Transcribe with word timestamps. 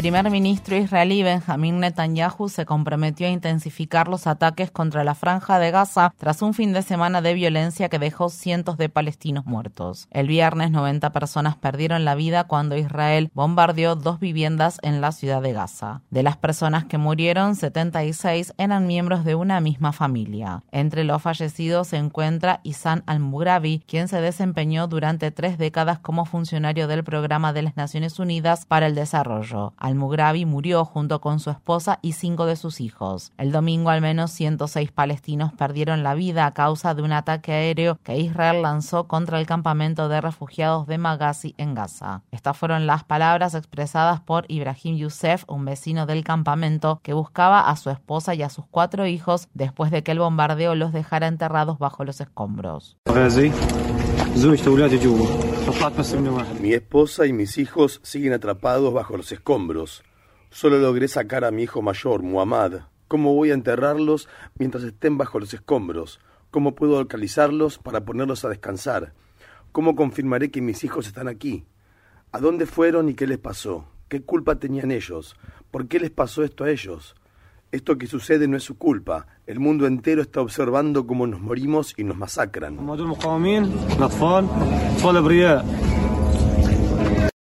Primer 0.00 0.30
ministro 0.30 0.76
israelí 0.76 1.22
Benjamin 1.22 1.78
Netanyahu 1.78 2.48
se 2.48 2.64
comprometió 2.64 3.26
a 3.26 3.30
intensificar 3.30 4.08
los 4.08 4.26
ataques 4.26 4.70
contra 4.70 5.04
la 5.04 5.14
franja 5.14 5.58
de 5.58 5.70
Gaza 5.70 6.14
tras 6.16 6.40
un 6.40 6.54
fin 6.54 6.72
de 6.72 6.80
semana 6.80 7.20
de 7.20 7.34
violencia 7.34 7.90
que 7.90 7.98
dejó 7.98 8.30
cientos 8.30 8.78
de 8.78 8.88
palestinos 8.88 9.44
muertos. 9.44 10.08
El 10.10 10.26
viernes 10.26 10.70
90 10.70 11.12
personas 11.12 11.56
perdieron 11.56 12.06
la 12.06 12.14
vida 12.14 12.44
cuando 12.44 12.78
Israel 12.78 13.30
bombardeó 13.34 13.94
dos 13.94 14.20
viviendas 14.20 14.78
en 14.80 15.02
la 15.02 15.12
ciudad 15.12 15.42
de 15.42 15.52
Gaza. 15.52 16.00
De 16.08 16.22
las 16.22 16.38
personas 16.38 16.86
que 16.86 16.96
murieron, 16.96 17.54
76 17.54 18.54
eran 18.56 18.86
miembros 18.86 19.26
de 19.26 19.34
una 19.34 19.60
misma 19.60 19.92
familia. 19.92 20.62
Entre 20.72 21.04
los 21.04 21.20
fallecidos 21.20 21.88
se 21.88 21.98
encuentra 21.98 22.60
Isan 22.62 23.02
al-Mugrabi, 23.04 23.80
quien 23.86 24.08
se 24.08 24.22
desempeñó 24.22 24.86
durante 24.86 25.30
tres 25.30 25.58
décadas 25.58 25.98
como 25.98 26.24
funcionario 26.24 26.88
del 26.88 27.04
Programa 27.04 27.52
de 27.52 27.60
las 27.60 27.76
Naciones 27.76 28.18
Unidas 28.18 28.64
para 28.64 28.86
el 28.86 28.94
Desarrollo. 28.94 29.74
Al-Mugrabi 29.90 30.46
murió 30.46 30.84
junto 30.84 31.20
con 31.20 31.40
su 31.40 31.50
esposa 31.50 31.98
y 32.00 32.12
cinco 32.12 32.46
de 32.46 32.56
sus 32.56 32.80
hijos. 32.80 33.32
El 33.38 33.50
domingo 33.50 33.90
al 33.90 34.00
menos 34.00 34.30
106 34.30 34.92
palestinos 34.92 35.52
perdieron 35.52 36.02
la 36.02 36.14
vida 36.14 36.46
a 36.46 36.54
causa 36.54 36.94
de 36.94 37.02
un 37.02 37.12
ataque 37.12 37.52
aéreo 37.52 37.98
que 38.04 38.18
Israel 38.18 38.62
lanzó 38.62 39.08
contra 39.08 39.40
el 39.40 39.46
campamento 39.46 40.08
de 40.08 40.20
refugiados 40.20 40.86
de 40.86 40.98
Maghazi 40.98 41.54
en 41.58 41.74
Gaza. 41.74 42.22
Estas 42.30 42.56
fueron 42.56 42.86
las 42.86 43.02
palabras 43.04 43.54
expresadas 43.54 44.20
por 44.20 44.44
Ibrahim 44.48 44.96
Youssef, 44.96 45.44
un 45.48 45.64
vecino 45.64 46.06
del 46.06 46.22
campamento 46.22 47.00
que 47.02 47.12
buscaba 47.12 47.68
a 47.68 47.74
su 47.76 47.90
esposa 47.90 48.34
y 48.34 48.42
a 48.42 48.48
sus 48.48 48.66
cuatro 48.70 49.06
hijos 49.06 49.48
después 49.54 49.90
de 49.90 50.02
que 50.02 50.12
el 50.12 50.20
bombardeo 50.20 50.76
los 50.76 50.92
dejara 50.92 51.26
enterrados 51.26 51.78
bajo 51.78 52.04
los 52.04 52.20
escombros. 52.20 52.96
Mi 56.60 56.72
esposa 56.72 57.26
y 57.26 57.32
mis 57.32 57.56
hijos 57.56 58.00
siguen 58.02 58.32
atrapados 58.32 58.92
bajo 58.92 59.16
los 59.16 59.30
escombros. 59.30 60.02
Solo 60.50 60.78
logré 60.78 61.06
sacar 61.06 61.44
a 61.44 61.52
mi 61.52 61.62
hijo 61.62 61.80
mayor, 61.80 62.22
Muhammad. 62.22 62.80
¿Cómo 63.06 63.34
voy 63.34 63.52
a 63.52 63.54
enterrarlos 63.54 64.28
mientras 64.58 64.82
estén 64.82 65.16
bajo 65.16 65.38
los 65.38 65.54
escombros? 65.54 66.18
¿Cómo 66.50 66.74
puedo 66.74 67.00
localizarlos 67.00 67.78
para 67.78 68.04
ponerlos 68.04 68.44
a 68.44 68.48
descansar? 68.48 69.12
¿Cómo 69.70 69.94
confirmaré 69.94 70.50
que 70.50 70.60
mis 70.60 70.82
hijos 70.82 71.06
están 71.06 71.28
aquí? 71.28 71.64
¿A 72.32 72.40
dónde 72.40 72.66
fueron 72.66 73.08
y 73.08 73.14
qué 73.14 73.28
les 73.28 73.38
pasó? 73.38 73.86
¿Qué 74.08 74.22
culpa 74.22 74.56
tenían 74.56 74.90
ellos? 74.90 75.36
¿Por 75.70 75.86
qué 75.86 76.00
les 76.00 76.10
pasó 76.10 76.42
esto 76.42 76.64
a 76.64 76.70
ellos? 76.70 77.14
Esto 77.72 77.96
que 77.98 78.08
sucede 78.08 78.48
no 78.48 78.56
es 78.56 78.64
su 78.64 78.76
culpa. 78.76 79.26
El 79.46 79.60
mundo 79.60 79.86
entero 79.86 80.22
está 80.22 80.40
observando 80.40 81.06
cómo 81.06 81.26
nos 81.26 81.40
morimos 81.40 81.94
y 81.96 82.04
nos 82.04 82.16
masacran. 82.16 82.76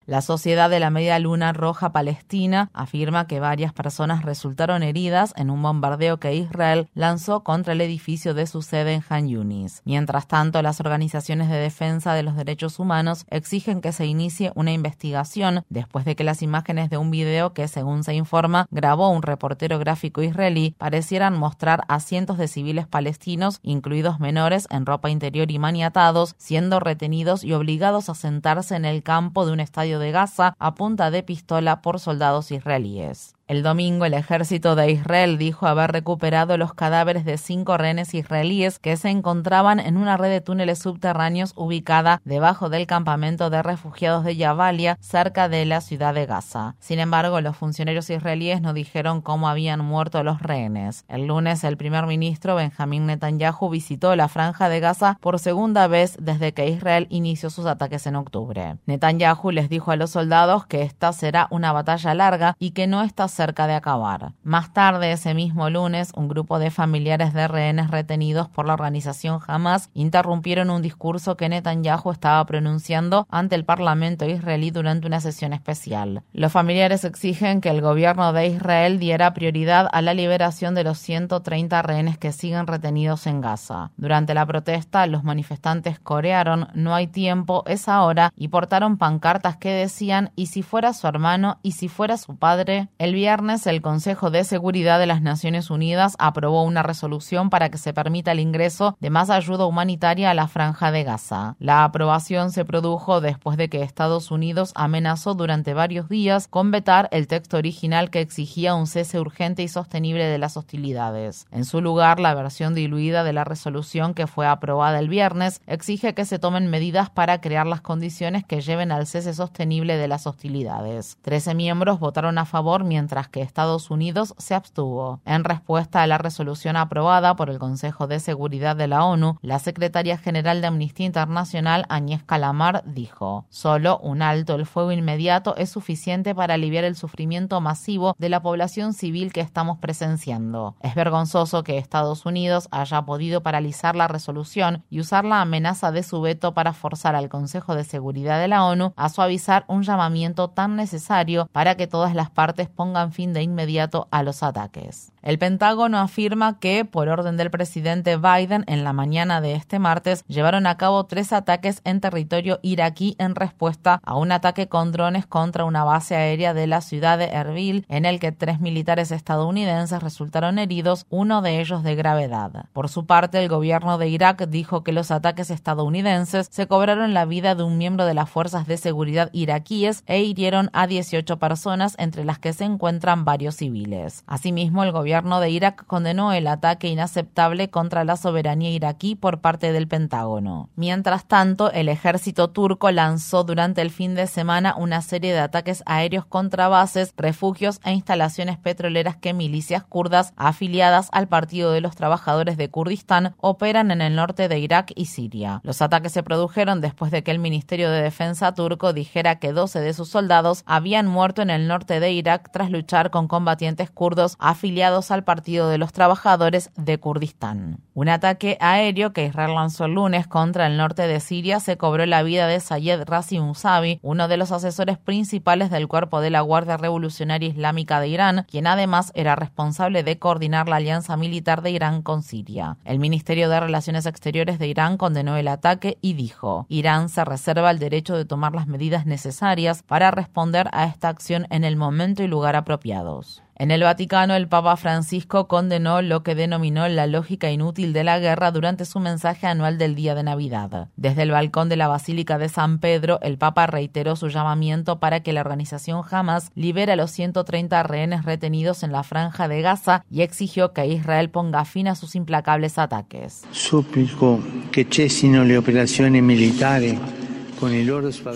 La 0.06 0.20
Sociedad 0.20 0.68
de 0.68 0.80
la 0.80 0.90
Media 0.90 1.18
Luna 1.18 1.54
Roja 1.54 1.90
Palestina 1.90 2.68
afirma 2.74 3.26
que 3.26 3.40
varias 3.40 3.72
personas 3.72 4.22
resultaron 4.22 4.82
heridas 4.82 5.32
en 5.34 5.48
un 5.48 5.62
bombardeo 5.62 6.18
que 6.18 6.34
Israel 6.34 6.90
lanzó 6.92 7.42
contra 7.42 7.72
el 7.72 7.80
edificio 7.80 8.34
de 8.34 8.46
su 8.46 8.60
sede 8.60 8.92
en 8.92 9.04
Han 9.08 9.28
Yunis. 9.28 9.80
Mientras 9.86 10.28
tanto, 10.28 10.60
las 10.60 10.80
organizaciones 10.80 11.48
de 11.48 11.56
defensa 11.56 12.12
de 12.12 12.22
los 12.22 12.36
derechos 12.36 12.78
humanos 12.78 13.24
exigen 13.30 13.80
que 13.80 13.92
se 13.92 14.04
inicie 14.04 14.52
una 14.54 14.72
investigación 14.72 15.64
después 15.70 16.04
de 16.04 16.16
que 16.16 16.24
las 16.24 16.42
imágenes 16.42 16.90
de 16.90 16.98
un 16.98 17.10
video 17.10 17.54
que, 17.54 17.66
según 17.66 18.04
se 18.04 18.12
informa, 18.12 18.66
grabó 18.70 19.08
un 19.08 19.22
reportero 19.22 19.78
gráfico 19.78 20.22
israelí 20.22 20.74
parecieran 20.76 21.34
mostrar 21.34 21.80
a 21.88 21.98
cientos 22.00 22.36
de 22.36 22.48
civiles 22.48 22.86
palestinos, 22.86 23.58
incluidos 23.62 24.20
menores 24.20 24.66
en 24.68 24.84
ropa 24.84 25.08
interior 25.08 25.50
y 25.50 25.58
maniatados, 25.58 26.34
siendo 26.36 26.78
retenidos 26.78 27.42
y 27.42 27.54
obligados 27.54 28.10
a 28.10 28.14
sentarse 28.14 28.76
en 28.76 28.84
el 28.84 29.02
campo 29.02 29.46
de 29.46 29.52
un 29.52 29.60
estadio 29.60 29.93
de 29.98 30.10
Gaza 30.12 30.54
a 30.58 30.74
punta 30.74 31.10
de 31.10 31.22
pistola 31.22 31.82
por 31.82 32.00
soldados 32.00 32.50
israelíes. 32.50 33.34
El 33.46 33.62
domingo 33.62 34.06
el 34.06 34.14
ejército 34.14 34.74
de 34.74 34.90
Israel 34.90 35.36
dijo 35.36 35.66
haber 35.66 35.92
recuperado 35.92 36.56
los 36.56 36.72
cadáveres 36.72 37.26
de 37.26 37.36
cinco 37.36 37.76
rehenes 37.76 38.14
israelíes 38.14 38.78
que 38.78 38.96
se 38.96 39.10
encontraban 39.10 39.80
en 39.80 39.98
una 39.98 40.16
red 40.16 40.30
de 40.30 40.40
túneles 40.40 40.78
subterráneos 40.78 41.52
ubicada 41.54 42.22
debajo 42.24 42.70
del 42.70 42.86
campamento 42.86 43.50
de 43.50 43.62
refugiados 43.62 44.24
de 44.24 44.36
Yavalia, 44.36 44.96
cerca 45.02 45.50
de 45.50 45.66
la 45.66 45.82
ciudad 45.82 46.14
de 46.14 46.24
Gaza. 46.24 46.74
Sin 46.78 47.00
embargo, 47.00 47.42
los 47.42 47.54
funcionarios 47.54 48.08
israelíes 48.08 48.62
no 48.62 48.72
dijeron 48.72 49.20
cómo 49.20 49.46
habían 49.46 49.84
muerto 49.84 50.22
los 50.22 50.40
rehenes. 50.40 51.04
El 51.08 51.26
lunes, 51.26 51.64
el 51.64 51.76
primer 51.76 52.06
ministro 52.06 52.54
Benjamin 52.54 53.04
Netanyahu 53.04 53.68
visitó 53.68 54.16
la 54.16 54.28
franja 54.28 54.70
de 54.70 54.80
Gaza 54.80 55.18
por 55.20 55.38
segunda 55.38 55.86
vez 55.86 56.16
desde 56.18 56.54
que 56.54 56.70
Israel 56.70 57.08
inició 57.10 57.50
sus 57.50 57.66
ataques 57.66 58.06
en 58.06 58.16
octubre. 58.16 58.76
Netanyahu 58.86 59.50
les 59.50 59.68
dijo 59.68 59.90
a 59.90 59.96
los 59.96 60.12
soldados 60.12 60.64
que 60.64 60.80
esta 60.80 61.12
será 61.12 61.46
una 61.50 61.72
batalla 61.72 62.14
larga 62.14 62.56
y 62.58 62.70
que 62.70 62.86
no 62.86 63.02
está 63.02 63.28
cerca 63.34 63.66
de 63.66 63.74
acabar. 63.74 64.32
Más 64.42 64.72
tarde, 64.72 65.12
ese 65.12 65.34
mismo 65.34 65.68
lunes, 65.68 66.12
un 66.16 66.28
grupo 66.28 66.58
de 66.58 66.70
familiares 66.70 67.34
de 67.34 67.48
rehenes 67.48 67.90
retenidos 67.90 68.48
por 68.48 68.66
la 68.66 68.74
organización 68.74 69.40
Hamas 69.46 69.90
interrumpieron 69.94 70.70
un 70.70 70.82
discurso 70.82 71.36
que 71.36 71.48
Netanyahu 71.48 72.10
estaba 72.10 72.44
pronunciando 72.46 73.26
ante 73.30 73.54
el 73.54 73.64
Parlamento 73.64 74.24
israelí 74.24 74.70
durante 74.70 75.06
una 75.06 75.20
sesión 75.20 75.52
especial. 75.52 76.22
Los 76.32 76.52
familiares 76.52 77.04
exigen 77.04 77.60
que 77.60 77.70
el 77.70 77.80
gobierno 77.80 78.32
de 78.32 78.46
Israel 78.46 78.98
diera 78.98 79.34
prioridad 79.34 79.88
a 79.92 80.02
la 80.02 80.14
liberación 80.14 80.74
de 80.74 80.84
los 80.84 80.98
130 80.98 81.82
rehenes 81.82 82.18
que 82.18 82.32
siguen 82.32 82.66
retenidos 82.66 83.26
en 83.26 83.40
Gaza. 83.40 83.90
Durante 83.96 84.34
la 84.34 84.46
protesta, 84.46 85.06
los 85.06 85.24
manifestantes 85.24 85.98
corearon 85.98 86.68
No 86.74 86.94
hay 86.94 87.06
tiempo, 87.06 87.64
es 87.66 87.88
ahora 87.88 88.32
y 88.36 88.48
portaron 88.48 88.98
pancartas 88.98 89.56
que 89.56 89.70
decían 89.70 90.30
y 90.36 90.46
si 90.46 90.62
fuera 90.62 90.92
su 90.92 91.06
hermano 91.06 91.58
y 91.62 91.72
si 91.72 91.88
fuera 91.88 92.16
su 92.16 92.36
padre, 92.36 92.88
el 92.98 93.14
el 93.24 93.80
Consejo 93.80 94.30
de 94.30 94.44
Seguridad 94.44 94.98
de 94.98 95.06
las 95.06 95.22
Naciones 95.22 95.70
Unidas 95.70 96.14
aprobó 96.18 96.62
una 96.62 96.82
resolución 96.82 97.48
para 97.48 97.70
que 97.70 97.78
se 97.78 97.94
permita 97.94 98.32
el 98.32 98.40
ingreso 98.40 98.98
de 99.00 99.08
más 99.08 99.30
ayuda 99.30 99.64
humanitaria 99.64 100.30
a 100.30 100.34
la 100.34 100.46
franja 100.46 100.92
de 100.92 101.04
Gaza. 101.04 101.56
La 101.58 101.84
aprobación 101.84 102.52
se 102.52 102.66
produjo 102.66 103.22
después 103.22 103.56
de 103.56 103.70
que 103.70 103.80
Estados 103.80 104.30
Unidos 104.30 104.72
amenazó 104.74 105.32
durante 105.32 105.72
varios 105.72 106.10
días 106.10 106.48
con 106.48 106.70
vetar 106.70 107.08
el 107.12 107.26
texto 107.26 107.56
original 107.56 108.10
que 108.10 108.20
exigía 108.20 108.74
un 108.74 108.86
cese 108.86 109.18
urgente 109.18 109.62
y 109.62 109.68
sostenible 109.68 110.26
de 110.26 110.36
las 110.36 110.58
hostilidades. 110.58 111.46
En 111.50 111.64
su 111.64 111.80
lugar, 111.80 112.20
la 112.20 112.34
versión 112.34 112.74
diluida 112.74 113.24
de 113.24 113.32
la 113.32 113.44
resolución 113.44 114.12
que 114.12 114.26
fue 114.26 114.46
aprobada 114.46 114.98
el 114.98 115.08
viernes 115.08 115.62
exige 115.66 116.12
que 116.12 116.26
se 116.26 116.38
tomen 116.38 116.68
medidas 116.68 117.08
para 117.08 117.40
crear 117.40 117.66
las 117.66 117.80
condiciones 117.80 118.44
que 118.44 118.60
lleven 118.60 118.92
al 118.92 119.06
cese 119.06 119.32
sostenible 119.32 119.96
de 119.96 120.08
las 120.08 120.26
hostilidades. 120.26 121.16
Trece 121.22 121.54
miembros 121.54 121.98
votaron 122.00 122.36
a 122.36 122.44
favor 122.44 122.84
mientras 122.84 123.13
mientras 123.14 123.28
que 123.28 123.42
Estados 123.42 123.92
Unidos 123.92 124.34
se 124.38 124.56
abstuvo. 124.56 125.20
En 125.24 125.44
respuesta 125.44 126.02
a 126.02 126.06
la 126.08 126.18
resolución 126.18 126.74
aprobada 126.76 127.36
por 127.36 127.48
el 127.48 127.60
Consejo 127.60 128.08
de 128.08 128.18
Seguridad 128.18 128.74
de 128.74 128.88
la 128.88 129.04
ONU, 129.04 129.38
la 129.40 129.60
secretaria 129.60 130.18
general 130.18 130.60
de 130.60 130.66
Amnistía 130.66 131.06
Internacional, 131.06 131.86
Agnès 131.88 132.24
Calamar, 132.24 132.82
dijo: 132.86 133.44
Solo 133.50 133.98
un 133.98 134.20
alto 134.20 134.56
el 134.56 134.66
fuego 134.66 134.90
inmediato 134.90 135.54
es 135.56 135.70
suficiente 135.70 136.34
para 136.34 136.54
aliviar 136.54 136.82
el 136.82 136.96
sufrimiento 136.96 137.60
masivo 137.60 138.16
de 138.18 138.28
la 138.28 138.42
población 138.42 138.94
civil 138.94 139.32
que 139.32 139.40
estamos 139.40 139.78
presenciando. 139.78 140.74
Es 140.80 140.96
vergonzoso 140.96 141.62
que 141.62 141.78
Estados 141.78 142.26
Unidos 142.26 142.66
haya 142.72 143.02
podido 143.02 143.44
paralizar 143.44 143.94
la 143.94 144.08
resolución 144.08 144.82
y 144.90 144.98
usar 144.98 145.24
la 145.24 145.40
amenaza 145.40 145.92
de 145.92 146.02
su 146.02 146.20
veto 146.20 146.52
para 146.52 146.72
forzar 146.72 147.14
al 147.14 147.28
Consejo 147.28 147.76
de 147.76 147.84
Seguridad 147.84 148.40
de 148.40 148.48
la 148.48 148.64
ONU 148.64 148.92
a 148.96 149.08
suavizar 149.08 149.64
un 149.68 149.84
llamamiento 149.84 150.48
tan 150.48 150.74
necesario 150.74 151.48
para 151.52 151.76
que 151.76 151.86
todas 151.86 152.16
las 152.16 152.30
partes 152.30 152.68
pongan 152.68 153.03
fin 153.12 153.32
de 153.32 153.42
inmediato 153.42 154.08
a 154.10 154.22
los 154.22 154.42
ataques. 154.42 155.13
El 155.24 155.38
Pentágono 155.38 156.00
afirma 156.00 156.58
que, 156.58 156.84
por 156.84 157.08
orden 157.08 157.38
del 157.38 157.50
presidente 157.50 158.18
Biden, 158.18 158.62
en 158.66 158.84
la 158.84 158.92
mañana 158.92 159.40
de 159.40 159.54
este 159.54 159.78
martes 159.78 160.22
llevaron 160.28 160.66
a 160.66 160.76
cabo 160.76 161.04
tres 161.04 161.32
ataques 161.32 161.80
en 161.84 162.02
territorio 162.02 162.60
iraquí 162.60 163.16
en 163.18 163.34
respuesta 163.34 164.02
a 164.04 164.18
un 164.18 164.32
ataque 164.32 164.68
con 164.68 164.92
drones 164.92 165.24
contra 165.24 165.64
una 165.64 165.82
base 165.82 166.14
aérea 166.14 166.52
de 166.52 166.66
la 166.66 166.82
ciudad 166.82 167.16
de 167.16 167.28
Erbil, 167.28 167.86
en 167.88 168.04
el 168.04 168.20
que 168.20 168.32
tres 168.32 168.60
militares 168.60 169.12
estadounidenses 169.12 170.02
resultaron 170.02 170.58
heridos, 170.58 171.06
uno 171.08 171.40
de 171.40 171.58
ellos 171.62 171.82
de 171.84 171.94
gravedad. 171.94 172.66
Por 172.74 172.90
su 172.90 173.06
parte, 173.06 173.42
el 173.42 173.48
gobierno 173.48 173.96
de 173.96 174.08
Irak 174.08 174.46
dijo 174.48 174.84
que 174.84 174.92
los 174.92 175.10
ataques 175.10 175.50
estadounidenses 175.50 176.48
se 176.50 176.66
cobraron 176.66 177.14
la 177.14 177.24
vida 177.24 177.54
de 177.54 177.62
un 177.62 177.78
miembro 177.78 178.04
de 178.04 178.12
las 178.12 178.28
fuerzas 178.28 178.66
de 178.66 178.76
seguridad 178.76 179.30
iraquíes 179.32 180.04
e 180.04 180.20
hirieron 180.20 180.68
a 180.74 180.86
18 180.86 181.38
personas, 181.38 181.94
entre 181.96 182.26
las 182.26 182.38
que 182.38 182.52
se 182.52 182.64
encuentran 182.64 183.24
varios 183.24 183.54
civiles. 183.56 184.22
Asimismo, 184.26 184.84
el 184.84 184.92
gobierno 184.92 185.13
gobierno 185.14 185.38
de 185.38 185.48
Irak 185.48 185.86
condenó 185.86 186.32
el 186.32 186.48
ataque 186.48 186.88
inaceptable 186.88 187.70
contra 187.70 188.02
la 188.02 188.16
soberanía 188.16 188.70
iraquí 188.70 189.14
por 189.14 189.40
parte 189.40 189.70
del 189.70 189.86
Pentágono. 189.86 190.70
Mientras 190.74 191.28
tanto, 191.28 191.70
el 191.70 191.88
ejército 191.88 192.50
turco 192.50 192.90
lanzó 192.90 193.44
durante 193.44 193.80
el 193.80 193.92
fin 193.92 194.16
de 194.16 194.26
semana 194.26 194.74
una 194.76 195.02
serie 195.02 195.32
de 195.32 195.38
ataques 195.38 195.84
aéreos 195.86 196.26
contra 196.26 196.66
bases, 196.66 197.14
refugios 197.16 197.80
e 197.84 197.92
instalaciones 197.92 198.58
petroleras 198.58 199.16
que 199.16 199.34
milicias 199.34 199.84
kurdas 199.84 200.32
afiliadas 200.36 201.10
al 201.12 201.28
Partido 201.28 201.70
de 201.70 201.80
los 201.80 201.94
Trabajadores 201.94 202.56
de 202.56 202.68
Kurdistán 202.68 203.36
operan 203.36 203.92
en 203.92 204.00
el 204.00 204.16
norte 204.16 204.48
de 204.48 204.58
Irak 204.58 204.90
y 204.96 205.06
Siria. 205.06 205.60
Los 205.62 205.80
ataques 205.80 206.10
se 206.10 206.24
produjeron 206.24 206.80
después 206.80 207.12
de 207.12 207.22
que 207.22 207.30
el 207.30 207.38
Ministerio 207.38 207.88
de 207.88 208.02
Defensa 208.02 208.52
turco 208.52 208.92
dijera 208.92 209.38
que 209.38 209.52
12 209.52 209.78
de 209.78 209.94
sus 209.94 210.08
soldados 210.08 210.64
habían 210.66 211.06
muerto 211.06 211.40
en 211.40 211.50
el 211.50 211.68
norte 211.68 212.00
de 212.00 212.10
Irak 212.10 212.50
tras 212.50 212.72
luchar 212.72 213.12
con 213.12 213.28
combatientes 213.28 213.92
kurdos 213.92 214.34
afiliados 214.40 215.03
al 215.10 215.24
Partido 215.24 215.68
de 215.68 215.78
los 215.78 215.92
Trabajadores 215.92 216.70
de 216.76 216.98
Kurdistán. 216.98 217.80
Un 217.94 218.08
ataque 218.08 218.56
aéreo 218.60 219.12
que 219.12 219.24
Israel 219.24 219.54
lanzó 219.54 219.84
el 219.84 219.94
lunes 219.94 220.26
contra 220.26 220.66
el 220.66 220.76
norte 220.76 221.06
de 221.06 221.20
Siria 221.20 221.60
se 221.60 221.76
cobró 221.76 222.04
la 222.06 222.22
vida 222.22 222.46
de 222.46 222.60
Sayed 222.60 223.04
Razi 223.06 223.38
Musavi, 223.38 224.00
uno 224.02 224.28
de 224.28 224.36
los 224.36 224.52
asesores 224.52 224.98
principales 224.98 225.70
del 225.70 225.88
cuerpo 225.88 226.20
de 226.20 226.30
la 226.30 226.40
Guardia 226.40 226.76
Revolucionaria 226.76 227.48
Islámica 227.48 228.00
de 228.00 228.08
Irán, 228.08 228.46
quien 228.50 228.66
además 228.66 229.12
era 229.14 229.36
responsable 229.36 230.02
de 230.02 230.18
coordinar 230.18 230.68
la 230.68 230.76
alianza 230.76 231.16
militar 231.16 231.62
de 231.62 231.70
Irán 231.70 232.02
con 232.02 232.22
Siria. 232.22 232.76
El 232.84 232.98
Ministerio 232.98 233.48
de 233.48 233.60
Relaciones 233.60 234.06
Exteriores 234.06 234.58
de 234.58 234.66
Irán 234.66 234.96
condenó 234.96 235.36
el 235.36 235.48
ataque 235.48 235.98
y 236.00 236.14
dijo, 236.14 236.66
Irán 236.68 237.08
se 237.08 237.24
reserva 237.24 237.70
el 237.70 237.78
derecho 237.78 238.16
de 238.16 238.24
tomar 238.24 238.54
las 238.54 238.66
medidas 238.66 239.06
necesarias 239.06 239.82
para 239.82 240.10
responder 240.10 240.68
a 240.72 240.86
esta 240.86 241.08
acción 241.08 241.46
en 241.50 241.62
el 241.62 241.76
momento 241.76 242.22
y 242.22 242.26
lugar 242.26 242.56
apropiados. 242.56 243.43
En 243.56 243.70
el 243.70 243.84
Vaticano, 243.84 244.34
el 244.34 244.48
Papa 244.48 244.76
Francisco 244.76 245.46
condenó 245.46 246.02
lo 246.02 246.24
que 246.24 246.34
denominó 246.34 246.88
la 246.88 247.06
lógica 247.06 247.52
inútil 247.52 247.92
de 247.92 248.02
la 248.02 248.18
guerra 248.18 248.50
durante 248.50 248.84
su 248.84 248.98
mensaje 248.98 249.46
anual 249.46 249.78
del 249.78 249.94
día 249.94 250.16
de 250.16 250.24
Navidad. 250.24 250.88
Desde 250.96 251.22
el 251.22 251.30
balcón 251.30 251.68
de 251.68 251.76
la 251.76 251.86
Basílica 251.86 252.36
de 252.36 252.48
San 252.48 252.80
Pedro, 252.80 253.20
el 253.22 253.38
Papa 253.38 253.68
reiteró 253.68 254.16
su 254.16 254.28
llamamiento 254.28 254.98
para 254.98 255.20
que 255.20 255.32
la 255.32 255.42
organización 255.42 256.02
Hamas 256.10 256.50
libere 256.56 256.92
a 256.92 256.96
los 256.96 257.12
130 257.12 257.80
rehenes 257.84 258.24
retenidos 258.24 258.82
en 258.82 258.90
la 258.90 259.04
franja 259.04 259.46
de 259.46 259.62
Gaza 259.62 260.04
y 260.10 260.22
exigió 260.22 260.72
que 260.72 260.88
Israel 260.88 261.30
ponga 261.30 261.64
fin 261.64 261.86
a 261.86 261.94
sus 261.94 262.16
implacables 262.16 262.76
ataques. 262.76 263.44
Suplico 263.52 264.40
que 264.72 264.84
cesino 264.84 265.44
le 265.44 265.58
operaciones 265.58 266.24
militares 266.24 266.98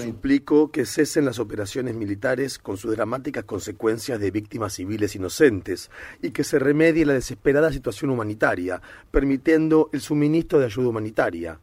Suplico 0.05 0.71
que 0.71 0.87
cesen 0.87 1.25
las 1.25 1.39
operaciones 1.39 1.95
militares 1.95 2.59
con 2.59 2.77
sus 2.77 2.95
dramáticas 2.97 3.45
consecuencias 3.45 4.21
de 4.21 4.31
víctimas 4.31 4.75
civiles 4.75 5.15
inocentes 5.17 5.91
y 6.23 6.31
que 6.31 6.45
se 6.45 6.59
remedie 6.59 7.05
la 7.05 7.15
desesperada 7.15 7.73
situación 7.73 8.11
humanitaria, 8.11 8.81
permitiendo 9.11 9.91
el 9.93 10.01
suministro 10.01 10.59
de 10.59 10.67
ayuda 10.67 10.89
humanitaria. 10.89 11.61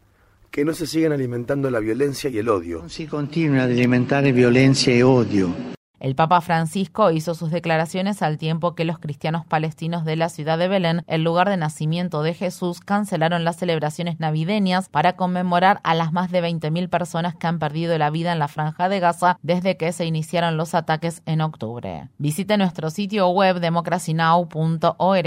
Que 0.52 0.64
no 0.64 0.74
se 0.74 0.88
sigan 0.88 1.12
alimentando 1.12 1.70
la 1.70 1.80
violencia 1.80 2.30
y 2.30 2.38
el 2.38 2.50
odio. 2.50 2.84
No 2.84 2.90
se 2.90 3.08
continúa 3.08 3.62
a 3.62 3.64
alimentar 3.66 4.32
violencia 4.32 4.96
y 4.96 5.02
odio. 5.02 5.75
El 6.00 6.16
Papa 6.16 6.42
Francisco 6.42 7.12
hizo 7.12 7.36
sus 7.36 7.52
declaraciones 7.52 8.22
al 8.22 8.38
tiempo 8.38 8.76
que 8.76 8.86
los 8.86 9.00
cristianos 9.00 9.46
palestinos 9.46 10.06
de 10.06 10.16
la 10.16 10.30
ciudad 10.30 10.58
de 10.58 10.68
Belén, 10.68 11.04
el 11.08 11.24
lugar 11.24 11.50
de 11.50 11.58
nacimiento 11.58 12.22
de 12.24 12.34
Jesús, 12.34 12.80
cancelaron 12.80 13.44
las 13.44 13.58
celebraciones 13.58 14.20
navideñas 14.20 14.90
para 14.90 15.16
conmemorar 15.16 15.80
a 15.84 15.96
las 15.96 16.12
más 16.12 16.32
de 16.32 16.44
20.000 16.44 16.90
personas 16.90 17.36
que 17.36 17.48
han 17.48 17.60
perdido 17.60 17.98
la 17.98 18.10
vida 18.10 18.32
en 18.32 18.40
la 18.40 18.48
franja 18.48 18.90
de 18.90 19.00
Gaza 19.00 19.38
desde 19.42 19.78
que 19.78 19.92
se 19.92 20.06
iniciaron 20.06 20.58
los 20.58 20.76
ataques 20.76 21.22
en 21.26 21.42
octubre. 21.42 22.10
Visite 22.18 22.58
nuestro 22.58 22.90
sitio 22.90 23.30
web 23.30 23.60
democracynow.org 23.60 25.26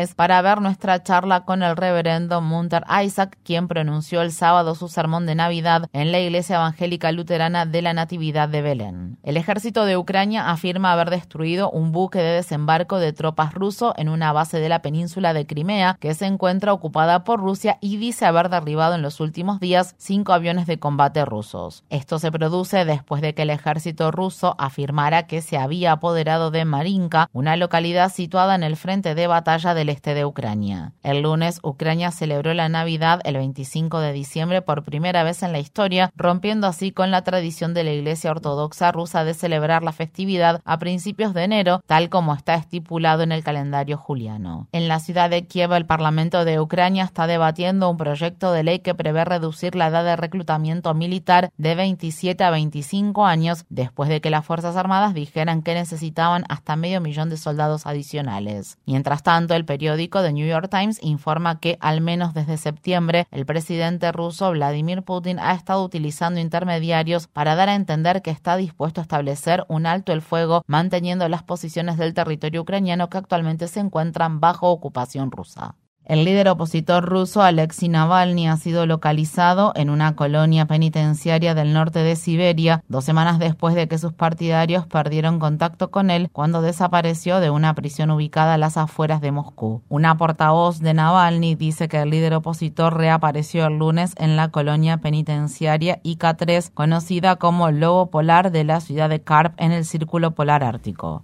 es 0.00 0.14
para 0.14 0.42
ver 0.42 0.60
nuestra 0.60 1.02
charla 1.02 1.44
con 1.44 1.62
el 1.62 1.76
reverendo 1.76 2.40
Munter 2.40 2.84
Isaac, 3.04 3.38
quien 3.44 3.68
pronunció 3.68 4.22
el 4.22 4.32
sábado 4.32 4.74
su 4.74 4.88
sermón 4.88 5.26
de 5.26 5.34
Navidad 5.34 5.88
en 5.92 6.12
la 6.12 6.20
Iglesia 6.20 6.56
Evangélica 6.56 7.12
Luterana 7.12 7.66
de 7.66 7.82
la 7.82 7.92
Natividad 7.92 8.48
de 8.48 8.62
Belén. 8.62 9.18
El 9.22 9.36
ejército 9.36 9.84
de 9.84 9.89
Ucrania 9.96 10.50
afirma 10.50 10.92
haber 10.92 11.10
destruido 11.10 11.70
un 11.70 11.92
buque 11.92 12.18
de 12.18 12.32
desembarco 12.32 12.98
de 12.98 13.12
tropas 13.12 13.54
ruso 13.54 13.94
en 13.96 14.08
una 14.08 14.32
base 14.32 14.60
de 14.60 14.68
la 14.68 14.82
península 14.82 15.32
de 15.32 15.46
Crimea 15.46 15.96
que 16.00 16.14
se 16.14 16.26
encuentra 16.26 16.72
ocupada 16.72 17.24
por 17.24 17.40
Rusia 17.40 17.78
y 17.80 17.96
dice 17.96 18.26
haber 18.26 18.48
derribado 18.48 18.94
en 18.94 19.02
los 19.02 19.20
últimos 19.20 19.60
días 19.60 19.94
cinco 19.98 20.32
aviones 20.32 20.66
de 20.66 20.78
combate 20.78 21.24
rusos. 21.24 21.84
Esto 21.90 22.18
se 22.18 22.32
produce 22.32 22.84
después 22.84 23.22
de 23.22 23.34
que 23.34 23.42
el 23.42 23.50
ejército 23.50 24.10
ruso 24.10 24.54
afirmara 24.58 25.26
que 25.26 25.42
se 25.42 25.58
había 25.58 25.92
apoderado 25.92 26.50
de 26.50 26.64
Marinka, 26.64 27.28
una 27.32 27.56
localidad 27.56 28.12
situada 28.12 28.54
en 28.54 28.62
el 28.62 28.76
frente 28.76 29.14
de 29.14 29.26
batalla 29.26 29.74
del 29.74 29.88
este 29.88 30.14
de 30.14 30.24
Ucrania. 30.24 30.92
El 31.02 31.22
lunes, 31.22 31.60
Ucrania 31.62 32.10
celebró 32.10 32.54
la 32.54 32.68
Navidad 32.68 33.20
el 33.24 33.36
25 33.36 34.00
de 34.00 34.12
diciembre 34.12 34.62
por 34.62 34.84
primera 34.84 35.22
vez 35.22 35.42
en 35.42 35.52
la 35.52 35.58
historia, 35.58 36.10
rompiendo 36.16 36.66
así 36.66 36.92
con 36.92 37.10
la 37.10 37.22
tradición 37.22 37.74
de 37.74 37.84
la 37.84 37.92
Iglesia 37.92 38.30
Ortodoxa 38.30 38.92
rusa 38.92 39.24
de 39.24 39.34
celebrar 39.34 39.79
la 39.82 39.92
festividad 39.92 40.60
a 40.64 40.78
principios 40.78 41.34
de 41.34 41.44
enero, 41.44 41.82
tal 41.86 42.08
como 42.08 42.34
está 42.34 42.54
estipulado 42.54 43.22
en 43.22 43.32
el 43.32 43.42
calendario 43.42 43.96
juliano. 43.96 44.68
En 44.72 44.88
la 44.88 45.00
ciudad 45.00 45.30
de 45.30 45.46
Kiev, 45.46 45.72
el 45.72 45.86
Parlamento 45.86 46.44
de 46.44 46.60
Ucrania 46.60 47.04
está 47.04 47.26
debatiendo 47.26 47.90
un 47.90 47.96
proyecto 47.96 48.52
de 48.52 48.62
ley 48.62 48.78
que 48.80 48.94
prevé 48.94 49.24
reducir 49.24 49.74
la 49.74 49.88
edad 49.88 50.04
de 50.04 50.16
reclutamiento 50.16 50.92
militar 50.94 51.50
de 51.56 51.74
27 51.74 52.42
a 52.44 52.50
25 52.50 53.26
años, 53.26 53.64
después 53.68 54.08
de 54.08 54.20
que 54.20 54.30
las 54.30 54.44
Fuerzas 54.44 54.76
Armadas 54.76 55.14
dijeran 55.14 55.62
que 55.62 55.74
necesitaban 55.74 56.44
hasta 56.48 56.76
medio 56.76 57.00
millón 57.00 57.30
de 57.30 57.36
soldados 57.36 57.86
adicionales. 57.86 58.78
Mientras 58.86 59.22
tanto, 59.22 59.54
el 59.54 59.64
periódico 59.64 60.22
The 60.22 60.32
New 60.32 60.46
York 60.46 60.68
Times 60.70 60.98
informa 61.02 61.60
que, 61.60 61.78
al 61.80 62.00
menos 62.00 62.34
desde 62.34 62.56
septiembre, 62.56 63.26
el 63.30 63.46
presidente 63.46 64.12
ruso 64.12 64.50
Vladimir 64.50 65.02
Putin 65.02 65.38
ha 65.38 65.52
estado 65.52 65.84
utilizando 65.84 66.40
intermediarios 66.40 67.26
para 67.26 67.54
dar 67.54 67.68
a 67.68 67.74
entender 67.74 68.22
que 68.22 68.30
está 68.30 68.56
dispuesto 68.56 69.00
a 69.00 69.02
establecer 69.02 69.64
un 69.70 69.86
alto 69.86 70.12
el 70.12 70.20
fuego, 70.20 70.62
manteniendo 70.66 71.28
las 71.28 71.44
posiciones 71.44 71.96
del 71.96 72.12
territorio 72.12 72.62
ucraniano 72.62 73.08
que 73.08 73.18
actualmente 73.18 73.68
se 73.68 73.80
encuentran 73.80 74.40
bajo 74.40 74.70
ocupación 74.70 75.30
rusa. 75.30 75.76
El 76.10 76.24
líder 76.24 76.48
opositor 76.48 77.04
ruso 77.04 77.40
Alexei 77.40 77.88
Navalny 77.88 78.48
ha 78.48 78.56
sido 78.56 78.84
localizado 78.84 79.72
en 79.76 79.90
una 79.90 80.16
colonia 80.16 80.66
penitenciaria 80.66 81.54
del 81.54 81.72
norte 81.72 82.00
de 82.00 82.16
Siberia 82.16 82.82
dos 82.88 83.04
semanas 83.04 83.38
después 83.38 83.76
de 83.76 83.86
que 83.86 83.96
sus 83.96 84.12
partidarios 84.12 84.88
perdieron 84.88 85.38
contacto 85.38 85.92
con 85.92 86.10
él 86.10 86.28
cuando 86.32 86.62
desapareció 86.62 87.38
de 87.38 87.50
una 87.50 87.76
prisión 87.76 88.10
ubicada 88.10 88.54
a 88.54 88.58
las 88.58 88.76
afueras 88.76 89.20
de 89.20 89.30
Moscú. 89.30 89.84
Una 89.88 90.16
portavoz 90.16 90.80
de 90.80 90.94
Navalny 90.94 91.54
dice 91.54 91.86
que 91.86 92.00
el 92.00 92.10
líder 92.10 92.34
opositor 92.34 92.96
reapareció 92.96 93.68
el 93.68 93.78
lunes 93.78 94.14
en 94.16 94.34
la 94.34 94.48
colonia 94.48 94.96
penitenciaria 94.96 96.00
IK-3, 96.02 96.72
conocida 96.74 97.36
como 97.36 97.70
Lobo 97.70 98.10
Polar 98.10 98.50
de 98.50 98.64
la 98.64 98.80
ciudad 98.80 99.08
de 99.08 99.22
Karp 99.22 99.54
en 99.58 99.70
el 99.70 99.84
Círculo 99.84 100.32
Polar 100.32 100.64
Ártico. 100.64 101.22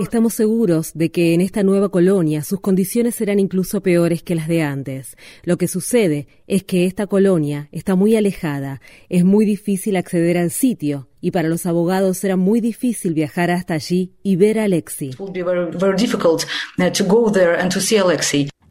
Estamos 0.00 0.34
seguros 0.34 0.92
de 0.94 1.10
que 1.10 1.34
en 1.34 1.40
esta 1.40 1.62
nueva 1.62 1.88
colonia 1.88 2.42
sus 2.42 2.60
condiciones 2.60 3.14
serán 3.14 3.38
incluso 3.38 3.82
peores 3.82 4.22
que 4.22 4.34
las 4.34 4.48
de 4.48 4.62
antes. 4.62 5.16
Lo 5.42 5.56
que 5.56 5.68
sucede 5.68 6.28
es 6.46 6.64
que 6.64 6.86
esta 6.86 7.06
colonia 7.06 7.68
está 7.72 7.94
muy 7.94 8.16
alejada, 8.16 8.80
es 9.08 9.24
muy 9.24 9.44
difícil 9.44 9.96
acceder 9.96 10.38
al 10.38 10.50
sitio 10.50 11.08
y 11.20 11.30
para 11.30 11.48
los 11.48 11.64
abogados 11.64 12.18
será 12.18 12.36
muy 12.36 12.60
difícil 12.60 13.14
viajar 13.14 13.50
hasta 13.50 13.74
allí 13.74 14.12
y 14.22 14.36
ver 14.36 14.58
a 14.58 14.64
Alexi. 14.64 15.10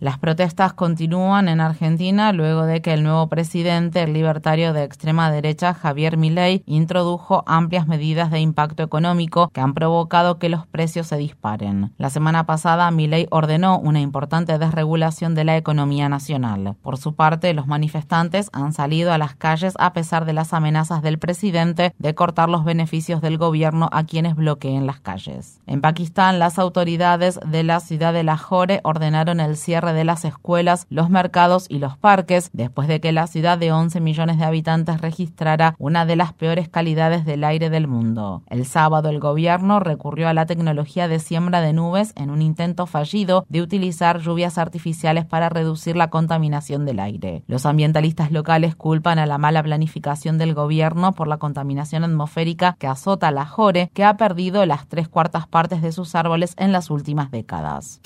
Las 0.04 0.20
protestas 0.20 0.74
continúan 0.74 1.48
en 1.48 1.62
Argentina 1.62 2.34
luego 2.34 2.66
de 2.66 2.82
que 2.82 2.92
el 2.92 3.04
nuevo 3.04 3.28
presidente, 3.28 4.04
el 4.04 4.12
libertario 4.12 4.74
de 4.74 4.84
extrema 4.84 5.32
derecha 5.32 5.74
Javier 5.74 6.18
Milei, 6.18 6.62
introdujo 6.66 7.46
amplias 7.48 7.88
medidas 7.88 8.30
de 8.30 8.42
impacto 8.42 8.84
económico 8.84 9.48
que 9.54 9.62
han 9.62 9.74
provocado 9.74 10.40
que 10.40 10.50
los 10.50 10.68
precios 10.68 11.08
se 11.08 11.16
disparen. 11.16 11.94
La 11.98 12.10
semana 12.10 12.46
pasada, 12.46 12.92
Milei 12.92 13.28
ordenó 13.32 13.80
una 13.80 14.02
importante 14.02 14.58
desregulación 14.58 15.36
de 15.36 15.46
la 15.46 15.56
economía 15.56 16.10
nacional. 16.10 16.76
Por 16.82 16.98
su 16.98 17.16
parte, 17.16 17.54
los 17.54 17.68
manifestantes 17.68 18.50
han 18.52 18.74
salido 18.74 19.14
a 19.14 19.18
las 19.18 19.36
calles 19.36 19.74
a 19.80 19.94
pesar 19.94 20.26
de 20.26 20.34
las 20.34 20.52
amenazas 20.54 21.02
del 21.02 21.18
presidente 21.18 21.94
de 21.98 22.14
cortar 22.14 22.50
los 22.50 22.66
beneficios 22.66 23.22
del 23.22 23.38
gobierno 23.38 23.88
a 23.94 24.04
quienes 24.04 24.36
bloqueen 24.36 24.86
las 24.86 25.00
calles. 25.00 25.62
En 25.66 25.80
Pakistán, 25.80 26.40
las 26.40 26.60
autoridades 26.60 27.40
de 27.46 27.64
la 27.64 27.80
ciudad 27.80 28.12
de 28.12 28.26
Lahore 28.26 28.82
ordenaron 28.84 29.40
el 29.40 29.56
cierre 29.56 29.93
de 29.94 30.04
las 30.04 30.26
escuelas, 30.26 30.88
los 30.90 31.10
mercados 31.10 31.68
y 31.70 31.80
los 31.80 31.98
parques, 31.98 32.50
después 32.54 32.88
de 32.88 33.00
que 33.00 33.12
la 33.12 33.28
ciudad 33.28 33.58
de 33.58 33.72
11 33.72 34.00
millones 34.02 34.38
de 34.38 34.46
habitantes 34.46 35.02
registrara 35.02 35.76
una 35.78 36.06
de 36.06 36.16
las 36.16 36.34
peores 36.34 36.70
calidades 36.70 37.26
del 37.26 37.44
aire 37.44 37.70
del 37.70 37.88
mundo. 37.88 38.44
El 38.50 38.66
sábado 38.66 39.10
el 39.10 39.20
gobierno 39.20 39.80
recurrió 39.80 40.28
a 40.28 40.34
la 40.34 40.46
tecnología 40.46 41.08
de 41.08 41.20
siembra 41.20 41.62
de 41.62 41.74
nubes 41.74 42.14
en 42.16 42.30
un 42.30 42.42
intento 42.42 42.86
fallido 42.86 43.46
de 43.50 43.62
utilizar 43.62 44.20
lluvias 44.20 44.58
artificiales 44.58 45.26
para 45.26 45.50
reducir 45.50 45.96
la 45.96 46.10
contaminación 46.10 46.86
del 46.86 47.00
aire. 47.00 47.44
Los 47.48 47.66
ambientalistas 47.66 48.32
locales 48.32 48.76
culpan 48.76 49.20
a 49.20 49.26
la 49.26 49.38
mala 49.38 49.64
planificación 49.64 50.38
del 50.38 50.54
gobierno 50.54 51.14
por 51.14 51.28
la 51.28 51.38
contaminación 51.38 52.04
atmosférica 52.04 52.76
que 52.80 52.88
azota 52.88 53.32
la 53.32 53.46
Jore, 53.46 53.90
que 53.94 54.04
ha 54.04 54.18
perdido 54.18 54.66
las 54.66 54.88
tres 54.88 55.08
cuartas 55.08 55.48
partes 55.48 55.82
de 55.82 55.92
sus 55.92 56.16
árboles 56.16 56.54
en 56.58 56.72
las 56.72 56.90
últimas 56.90 57.32
décadas. 57.32 58.00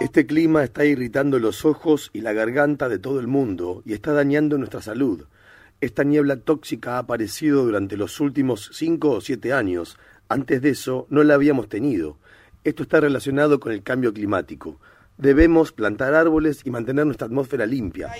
Este 0.00 0.26
clima 0.26 0.64
está 0.64 0.84
irritando 0.84 1.38
los 1.38 1.64
ojos 1.64 2.10
y 2.14 2.22
la 2.22 2.32
garganta 2.32 2.88
de 2.88 2.98
todo 2.98 3.20
el 3.20 3.26
mundo 3.26 3.82
y 3.84 3.92
está 3.92 4.12
dañando 4.12 4.56
nuestra 4.56 4.80
salud. 4.80 5.26
Esta 5.82 6.04
niebla 6.04 6.36
tóxica 6.36 6.94
ha 6.94 6.98
aparecido 6.98 7.64
durante 7.64 7.96
los 7.96 8.18
últimos 8.20 8.70
cinco 8.72 9.10
o 9.10 9.20
siete 9.20 9.52
años. 9.52 9.98
Antes 10.28 10.62
de 10.62 10.70
eso 10.70 11.06
no 11.10 11.22
la 11.22 11.34
habíamos 11.34 11.68
tenido. 11.68 12.16
Esto 12.64 12.84
está 12.84 13.00
relacionado 13.00 13.60
con 13.60 13.72
el 13.72 13.82
cambio 13.82 14.14
climático. 14.14 14.80
Debemos 15.18 15.72
plantar 15.72 16.14
árboles 16.14 16.62
y 16.64 16.70
mantener 16.70 17.04
nuestra 17.04 17.26
atmósfera 17.26 17.66
limpia. 17.66 18.10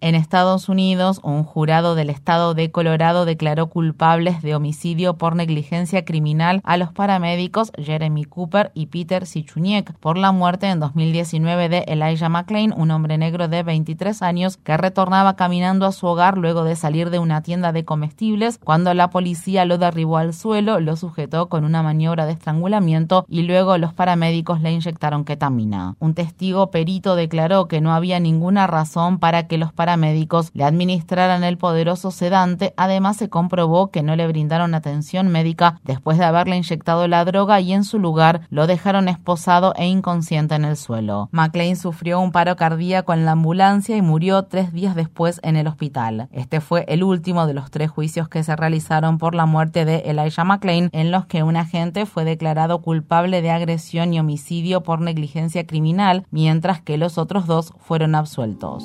En 0.00 0.14
Estados 0.14 0.68
Unidos, 0.68 1.18
un 1.24 1.42
jurado 1.42 1.96
del 1.96 2.08
estado 2.08 2.54
de 2.54 2.70
Colorado 2.70 3.24
declaró 3.24 3.66
culpables 3.66 4.42
de 4.42 4.54
homicidio 4.54 5.14
por 5.14 5.34
negligencia 5.34 6.04
criminal 6.04 6.60
a 6.62 6.76
los 6.76 6.92
paramédicos 6.92 7.72
Jeremy 7.76 8.22
Cooper 8.22 8.70
y 8.74 8.86
Peter 8.86 9.26
Sichuniek 9.26 9.92
por 9.94 10.16
la 10.16 10.30
muerte 10.30 10.68
en 10.68 10.78
2019 10.78 11.68
de 11.68 11.78
Elijah 11.88 12.28
McLean, 12.28 12.72
un 12.76 12.92
hombre 12.92 13.18
negro 13.18 13.48
de 13.48 13.64
23 13.64 14.22
años 14.22 14.56
que 14.58 14.76
retornaba 14.76 15.34
caminando 15.34 15.84
a 15.84 15.90
su 15.90 16.06
hogar 16.06 16.38
luego 16.38 16.62
de 16.62 16.76
salir 16.76 17.10
de 17.10 17.18
una 17.18 17.42
tienda 17.42 17.72
de 17.72 17.84
comestibles 17.84 18.60
cuando 18.62 18.94
la 18.94 19.10
policía 19.10 19.64
lo 19.64 19.78
derribó 19.78 20.18
al 20.18 20.32
suelo, 20.32 20.78
lo 20.78 20.94
sujetó 20.94 21.48
con 21.48 21.64
una 21.64 21.82
maniobra 21.82 22.24
de 22.24 22.34
estrangulamiento 22.34 23.26
y 23.28 23.42
luego 23.42 23.78
los 23.78 23.94
paramédicos 23.94 24.60
le 24.60 24.70
inyectaron 24.70 25.24
ketamina. 25.24 25.96
Un 25.98 26.14
testigo 26.14 26.70
perito 26.70 27.16
declaró 27.16 27.66
que 27.66 27.80
no 27.80 27.92
había 27.92 28.20
ninguna 28.20 28.68
razón 28.68 29.18
para 29.18 29.48
que 29.48 29.58
los 29.58 29.72
paramédicos 29.72 29.87
médicos 29.96 30.50
le 30.54 30.64
administraran 30.64 31.44
el 31.44 31.58
poderoso 31.58 32.10
sedante. 32.10 32.74
Además, 32.76 33.16
se 33.16 33.28
comprobó 33.28 33.90
que 33.90 34.02
no 34.02 34.16
le 34.16 34.26
brindaron 34.26 34.74
atención 34.74 35.28
médica 35.28 35.80
después 35.84 36.18
de 36.18 36.24
haberle 36.24 36.56
inyectado 36.56 37.08
la 37.08 37.24
droga 37.24 37.60
y 37.60 37.72
en 37.72 37.84
su 37.84 37.98
lugar 37.98 38.42
lo 38.50 38.66
dejaron 38.66 39.08
esposado 39.08 39.74
e 39.76 39.86
inconsciente 39.86 40.54
en 40.54 40.64
el 40.64 40.76
suelo. 40.76 41.28
McLean 41.32 41.76
sufrió 41.76 42.20
un 42.20 42.32
paro 42.32 42.56
cardíaco 42.56 43.12
en 43.12 43.24
la 43.24 43.32
ambulancia 43.32 43.96
y 43.96 44.02
murió 44.02 44.44
tres 44.44 44.72
días 44.72 44.94
después 44.94 45.40
en 45.42 45.56
el 45.56 45.66
hospital. 45.66 46.28
Este 46.32 46.60
fue 46.60 46.84
el 46.88 47.02
último 47.02 47.46
de 47.46 47.54
los 47.54 47.70
tres 47.70 47.90
juicios 47.90 48.28
que 48.28 48.42
se 48.42 48.56
realizaron 48.56 49.18
por 49.18 49.34
la 49.34 49.46
muerte 49.46 49.84
de 49.84 49.98
Elijah 50.06 50.44
McLean, 50.44 50.90
en 50.92 51.10
los 51.10 51.26
que 51.26 51.42
un 51.42 51.56
agente 51.56 52.06
fue 52.06 52.24
declarado 52.24 52.82
culpable 52.82 53.42
de 53.42 53.50
agresión 53.50 54.12
y 54.12 54.20
homicidio 54.20 54.82
por 54.82 55.00
negligencia 55.00 55.66
criminal, 55.66 56.26
mientras 56.30 56.80
que 56.80 56.98
los 56.98 57.18
otros 57.18 57.46
dos 57.46 57.72
fueron 57.78 58.14
absueltos. 58.14 58.84